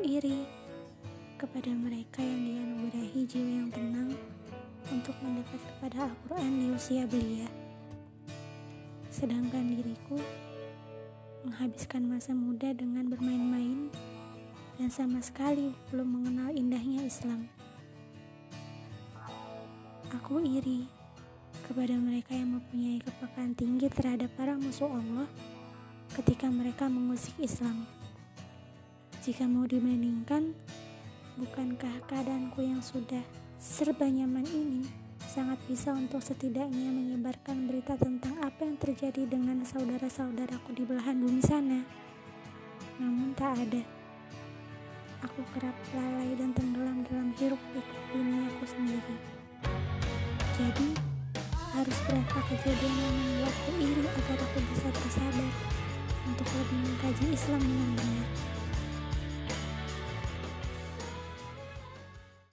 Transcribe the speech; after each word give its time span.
Iri 0.00 0.48
kepada 1.36 1.68
mereka 1.76 2.24
yang 2.24 2.40
dianugerahi 2.40 3.20
jiwa 3.28 3.50
yang 3.52 3.68
tenang 3.68 4.16
untuk 4.88 5.12
mendekat 5.20 5.60
kepada 5.60 6.08
Al-Quran 6.08 6.52
di 6.56 6.66
usia 6.72 7.04
belia. 7.04 7.44
Sedangkan 9.12 9.76
diriku 9.76 10.16
menghabiskan 11.44 12.08
masa 12.08 12.32
muda 12.32 12.72
dengan 12.72 13.12
bermain-main 13.12 13.92
dan 14.80 14.88
sama 14.88 15.20
sekali 15.20 15.76
belum 15.92 16.08
mengenal 16.08 16.56
indahnya 16.56 17.04
Islam. 17.04 17.44
Aku 20.16 20.40
iri 20.40 20.88
kepada 21.68 21.92
mereka 22.00 22.32
yang 22.32 22.56
mempunyai 22.56 23.04
kepekaan 23.04 23.52
tinggi 23.52 23.92
terhadap 23.92 24.32
para 24.32 24.56
musuh 24.56 24.88
Allah 24.88 25.28
ketika 26.16 26.48
mereka 26.48 26.88
mengusik 26.88 27.36
Islam. 27.36 27.99
Jika 29.20 29.44
mau 29.44 29.68
dibandingkan, 29.68 30.56
bukankah 31.36 32.08
keadaanku 32.08 32.64
yang 32.64 32.80
sudah 32.80 33.20
serba 33.60 34.08
nyaman 34.08 34.48
ini 34.48 34.88
sangat 35.28 35.60
bisa 35.68 35.92
untuk 35.92 36.24
setidaknya 36.24 36.88
menyebarkan 36.88 37.68
berita 37.68 38.00
tentang 38.00 38.40
apa 38.40 38.64
yang 38.64 38.80
terjadi 38.80 39.28
dengan 39.28 39.60
saudara-saudaraku 39.60 40.72
di 40.72 40.88
belahan 40.88 41.20
bumi 41.20 41.44
sana. 41.44 41.84
Namun 42.96 43.36
tak 43.36 43.60
ada. 43.60 43.84
Aku 45.28 45.44
kerap 45.52 45.76
lalai 45.92 46.32
dan 46.40 46.56
tenggelam 46.56 47.04
dalam 47.04 47.36
hiruk 47.36 47.60
pikuk 47.76 48.00
duniaku 48.16 48.64
sendiri. 48.72 49.16
Jadi, 50.56 50.96
harus 51.76 51.98
berapa 52.08 52.38
kejadian 52.56 52.96
yang 52.96 53.16
membuatku 53.20 53.70
iri 53.84 54.04
agar 54.16 54.38
aku 54.48 54.58
bisa 54.72 54.88
bersabar 54.88 55.50
untuk 56.24 56.48
lebih 56.56 56.78
mengkaji 56.88 57.24
Islam 57.36 57.60
dengan 57.60 57.90
benar. 58.00 58.49